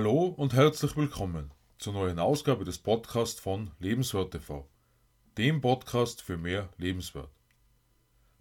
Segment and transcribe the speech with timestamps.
[0.00, 4.66] Hallo und herzlich willkommen zur neuen Ausgabe des Podcasts von Lebenswert TV,
[5.36, 7.28] dem Podcast für mehr Lebenswert.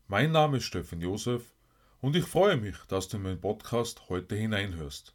[0.08, 1.54] Mein Name ist Steffen Josef
[2.00, 5.14] und ich freue mich, dass du in meinen Podcast heute hineinhörst.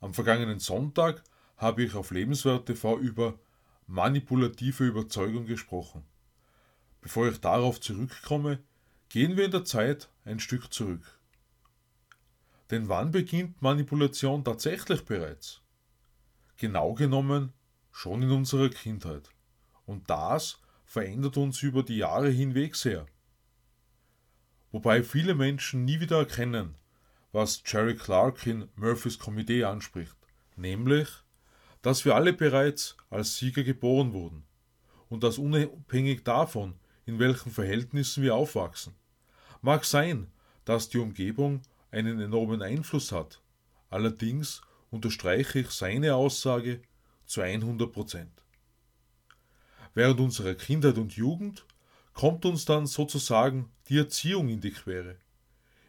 [0.00, 1.24] Am vergangenen Sonntag
[1.56, 3.38] habe ich auf Lebenswert TV über
[3.86, 6.04] manipulative Überzeugung gesprochen.
[7.00, 8.62] Bevor ich darauf zurückkomme,
[9.08, 11.17] gehen wir in der Zeit ein Stück zurück.
[12.70, 15.62] Denn wann beginnt Manipulation tatsächlich bereits?
[16.56, 17.52] Genau genommen
[17.90, 19.30] schon in unserer Kindheit.
[19.86, 23.06] Und das verändert uns über die Jahre hinweg sehr.
[24.70, 26.74] Wobei viele Menschen nie wieder erkennen,
[27.32, 30.16] was Jerry Clark in Murphys Komitee anspricht,
[30.56, 31.08] nämlich,
[31.82, 34.44] dass wir alle bereits als Sieger geboren wurden
[35.08, 36.74] und dass unabhängig davon,
[37.06, 38.94] in welchen Verhältnissen wir aufwachsen.
[39.62, 40.30] Mag sein,
[40.64, 43.40] dass die Umgebung einen enormen Einfluss hat.
[43.90, 46.82] Allerdings unterstreiche ich seine Aussage
[47.24, 48.42] zu 100 Prozent.
[49.94, 51.66] Während unserer Kindheit und Jugend
[52.12, 55.16] kommt uns dann sozusagen die Erziehung in die Quere,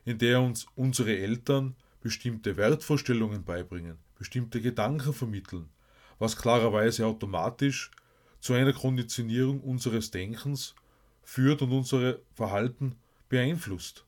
[0.06, 5.70] in der uns unsere Eltern bestimmte Wertvorstellungen beibringen, bestimmte Gedanken vermitteln,
[6.18, 7.92] was klarerweise automatisch
[8.40, 10.76] zu einer Konditionierung unseres Denkens
[11.24, 12.96] führt und unser Verhalten
[13.28, 14.06] beeinflusst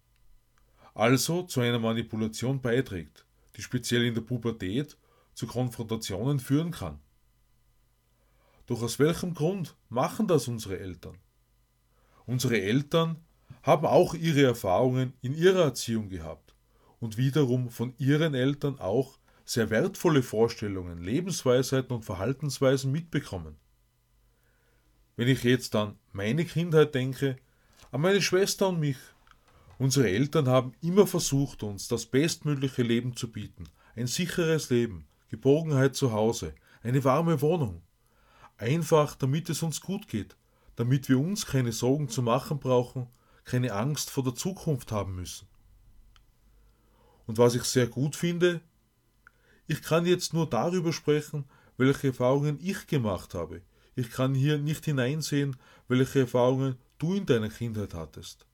[0.94, 3.26] also zu einer Manipulation beiträgt,
[3.56, 4.98] die speziell in der Pubertät
[5.34, 7.00] zu Konfrontationen führen kann.
[8.68, 11.18] Doch aus welchem Grund machen das unsere Eltern?
[12.26, 13.18] Unsere Eltern
[13.64, 16.56] haben auch ihre Erfahrungen in ihrer Erziehung gehabt
[17.00, 23.58] und wiederum von ihren Eltern auch sehr wertvolle Vorstellungen, Lebensweisheiten und Verhaltensweisen mitbekommen.
[25.18, 27.38] Wenn ich jetzt an meine Kindheit denke,
[27.92, 28.98] an meine Schwester und mich,
[29.82, 33.64] Unsere Eltern haben immer versucht, uns das bestmögliche Leben zu bieten.
[33.96, 36.54] Ein sicheres Leben, Geborgenheit zu Hause,
[36.84, 37.82] eine warme Wohnung.
[38.58, 40.38] Einfach, damit es uns gut geht,
[40.76, 43.08] damit wir uns keine Sorgen zu machen brauchen,
[43.44, 45.48] keine Angst vor der Zukunft haben müssen.
[47.26, 48.62] Und was ich sehr gut finde,
[49.66, 51.46] ich kann jetzt nur darüber sprechen,
[51.78, 53.64] welche Erfahrungen ich gemacht habe.
[53.96, 55.56] Ich kann hier nicht hineinsehen,
[55.88, 58.46] welche Erfahrungen du in deiner Kindheit hattest.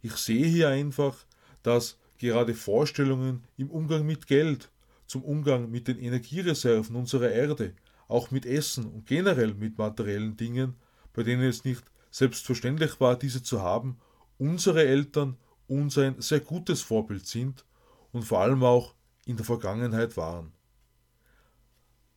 [0.00, 1.16] Ich sehe hier einfach,
[1.62, 4.70] dass gerade Vorstellungen im Umgang mit Geld,
[5.06, 7.74] zum Umgang mit den Energiereserven unserer Erde,
[8.08, 10.74] auch mit Essen und generell mit materiellen Dingen,
[11.12, 13.98] bei denen es nicht selbstverständlich war, diese zu haben,
[14.38, 17.64] unsere Eltern uns ein sehr gutes Vorbild sind
[18.12, 18.94] und vor allem auch
[19.26, 20.52] in der Vergangenheit waren.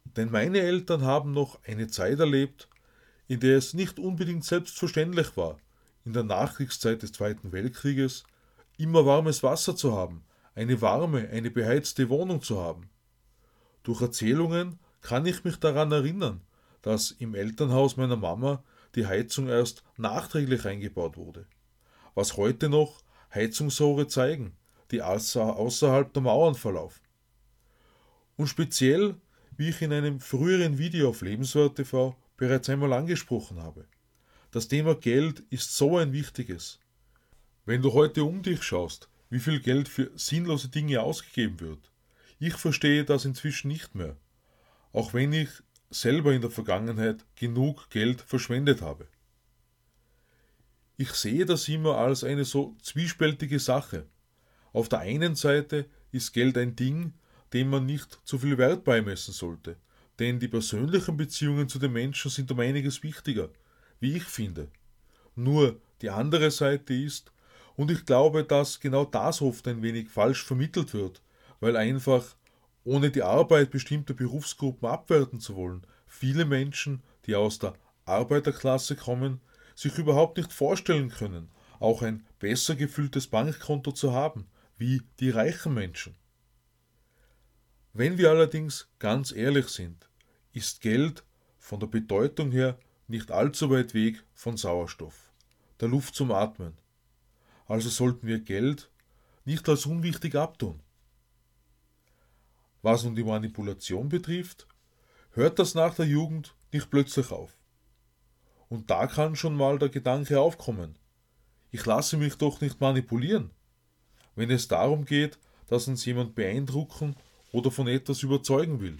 [0.05, 2.69] Denn meine Eltern haben noch eine Zeit erlebt,
[3.27, 5.57] in der es nicht unbedingt selbstverständlich war,
[6.05, 8.23] in der Nachkriegszeit des Zweiten Weltkrieges
[8.77, 10.23] immer warmes Wasser zu haben,
[10.55, 12.89] eine warme, eine beheizte Wohnung zu haben.
[13.83, 16.41] Durch Erzählungen kann ich mich daran erinnern,
[16.81, 18.63] dass im Elternhaus meiner Mama
[18.95, 21.45] die Heizung erst nachträglich eingebaut wurde.
[22.15, 23.01] Was heute noch
[23.33, 24.57] Heizungsrohre zeigen,
[24.91, 27.01] die außerhalb der Mauern verlaufen.
[28.35, 29.15] Und speziell,
[29.55, 33.85] wie ich in einem früheren Video auf Lebenswert TV bereits einmal angesprochen habe.
[34.51, 36.77] Das Thema Geld ist so ein wichtiges.
[37.65, 41.89] Wenn du heute um dich schaust, wie viel Geld für sinnlose Dinge ausgegeben wird,
[42.37, 44.17] ich verstehe das inzwischen nicht mehr,
[44.91, 45.47] auch wenn ich
[45.89, 49.07] selber in der Vergangenheit genug Geld verschwendet habe.
[50.97, 54.05] Ich sehe das immer als eine so zwiespältige Sache.
[54.73, 57.13] Auf der einen Seite ist Geld ein Ding,
[57.53, 59.77] dem man nicht zu viel Wert beimessen sollte,
[60.19, 63.49] denn die persönlichen Beziehungen zu den Menschen sind um einiges wichtiger
[64.01, 64.67] wie ich finde.
[65.35, 67.31] Nur die andere Seite ist,
[67.77, 71.21] und ich glaube, dass genau das oft ein wenig falsch vermittelt wird,
[71.61, 72.35] weil einfach,
[72.83, 77.75] ohne die Arbeit bestimmter Berufsgruppen abwerten zu wollen, viele Menschen, die aus der
[78.05, 79.39] Arbeiterklasse kommen,
[79.75, 81.49] sich überhaupt nicht vorstellen können,
[81.79, 84.47] auch ein besser gefülltes Bankkonto zu haben,
[84.77, 86.15] wie die reichen Menschen.
[87.93, 90.09] Wenn wir allerdings ganz ehrlich sind,
[90.53, 91.23] ist Geld
[91.59, 92.77] von der Bedeutung her
[93.11, 95.31] nicht allzu weit weg von Sauerstoff,
[95.79, 96.73] der Luft zum Atmen.
[97.67, 98.89] Also sollten wir Geld
[99.45, 100.79] nicht als unwichtig abtun.
[102.81, 104.67] Was nun die Manipulation betrifft,
[105.31, 107.55] hört das nach der Jugend nicht plötzlich auf.
[108.69, 110.97] Und da kann schon mal der Gedanke aufkommen,
[111.69, 113.51] ich lasse mich doch nicht manipulieren,
[114.35, 115.37] wenn es darum geht,
[115.67, 117.15] dass uns jemand beeindrucken
[117.51, 118.97] oder von etwas überzeugen will.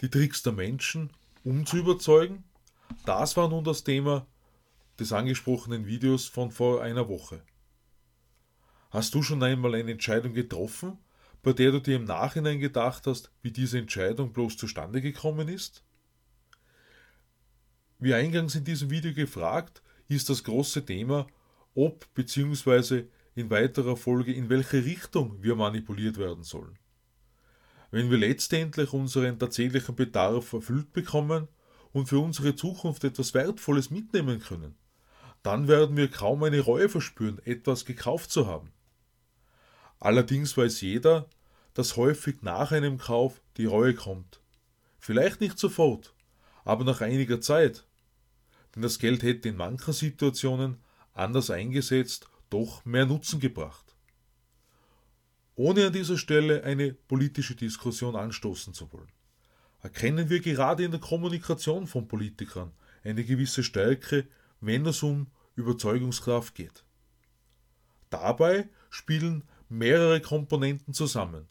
[0.00, 1.10] Die Tricks der Menschen,
[1.44, 2.42] um zu überzeugen,
[3.10, 4.24] das war nun das Thema
[5.00, 7.42] des angesprochenen Videos von vor einer Woche.
[8.90, 10.96] Hast du schon einmal eine Entscheidung getroffen,
[11.42, 15.82] bei der du dir im Nachhinein gedacht hast, wie diese Entscheidung bloß zustande gekommen ist?
[17.98, 21.26] Wie eingangs in diesem Video gefragt, ist das große Thema,
[21.74, 23.06] ob bzw.
[23.34, 26.78] in weiterer Folge in welche Richtung wir manipuliert werden sollen.
[27.90, 31.48] Wenn wir letztendlich unseren tatsächlichen Bedarf erfüllt bekommen
[31.92, 34.76] und für unsere Zukunft etwas Wertvolles mitnehmen können,
[35.42, 38.72] dann werden wir kaum eine Reue verspüren, etwas gekauft zu haben.
[39.98, 41.28] Allerdings weiß jeder,
[41.74, 44.40] dass häufig nach einem Kauf die Reue kommt.
[44.98, 46.14] Vielleicht nicht sofort,
[46.64, 47.86] aber nach einiger Zeit.
[48.74, 50.78] Denn das Geld hätte in manchen Situationen
[51.12, 53.96] anders eingesetzt, doch mehr Nutzen gebracht.
[55.54, 59.12] Ohne an dieser Stelle eine politische Diskussion anstoßen zu wollen,
[59.82, 62.72] erkennen wir gerade in der Kommunikation von Politikern
[63.02, 64.26] eine gewisse Stärke,
[64.60, 66.84] wenn es um Überzeugungskraft geht.
[68.10, 71.48] Dabei spielen mehrere Komponenten zusammen.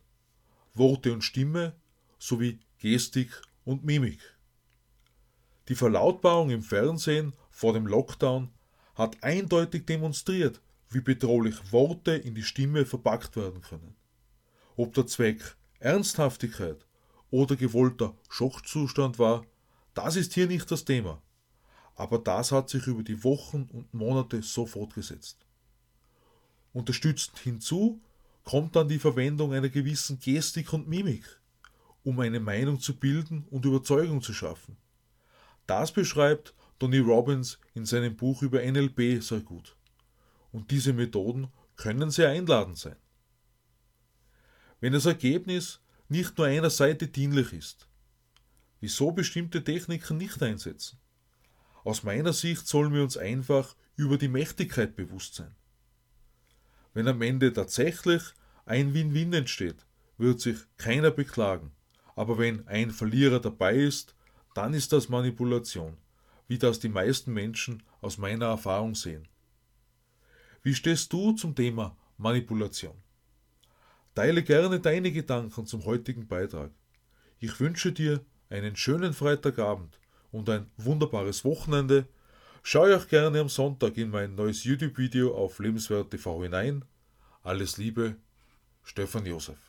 [0.73, 1.75] Worte und Stimme
[2.19, 4.21] sowie Gestik und Mimik.
[5.67, 8.51] Die Verlautbarung im Fernsehen vor dem Lockdown
[8.95, 13.95] hat eindeutig demonstriert, wie bedrohlich Worte in die Stimme verpackt werden können.
[14.75, 16.85] Ob der Zweck Ernsthaftigkeit
[17.31, 19.45] oder gewollter Schockzustand war,
[19.93, 21.21] das ist hier nicht das Thema.
[21.95, 25.45] Aber das hat sich über die Wochen und Monate so fortgesetzt.
[26.71, 28.01] Unterstützend hinzu
[28.43, 31.25] kommt dann die Verwendung einer gewissen Gestik und Mimik,
[32.03, 34.77] um eine Meinung zu bilden und Überzeugung zu schaffen.
[35.67, 39.75] Das beschreibt Tony Robbins in seinem Buch über NLP sehr gut.
[40.51, 42.95] Und diese Methoden können sehr einladend sein.
[44.79, 47.87] Wenn das Ergebnis nicht nur einer Seite dienlich ist,
[48.81, 50.99] wieso bestimmte Techniken nicht einsetzen?
[51.83, 55.55] Aus meiner Sicht sollen wir uns einfach über die Mächtigkeit bewusst sein.
[56.93, 58.23] Wenn am Ende tatsächlich
[58.65, 59.85] ein Win-Win entsteht,
[60.17, 61.71] wird sich keiner beklagen.
[62.15, 64.15] Aber wenn ein Verlierer dabei ist,
[64.53, 65.97] dann ist das Manipulation,
[66.47, 69.27] wie das die meisten Menschen aus meiner Erfahrung sehen.
[70.61, 72.97] Wie stehst du zum Thema Manipulation?
[74.19, 76.71] Teile gerne deine Gedanken zum heutigen Beitrag.
[77.39, 78.19] Ich wünsche dir
[78.49, 79.97] einen schönen Freitagabend
[80.29, 82.05] und ein wunderbares Wochenende.
[82.61, 86.83] Schau auch gerne am Sonntag in mein neues YouTube-Video auf Lebenswert TV hinein.
[87.43, 88.17] Alles Liebe,
[88.83, 89.68] Stefan Josef.